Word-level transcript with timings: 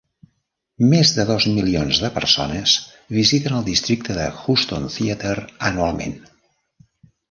Més 0.93 1.11
de 1.17 1.25
dos 1.31 1.47
milions 1.57 1.99
de 2.05 2.11
persones 2.17 2.75
visiten 3.19 3.61
el 3.61 3.69
districte 3.71 4.19
de 4.23 4.27
Houston 4.43 4.93
Theater 4.99 5.39
anualment. 5.73 6.23